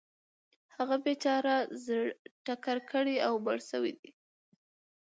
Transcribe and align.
هغه 0.75 0.95
بیچاره 1.05 1.55
ټکر 2.45 2.77
کړی 2.91 3.15
او 3.27 3.33
مړ 3.45 3.57
شوی 3.69 3.93
دی. 3.99 4.09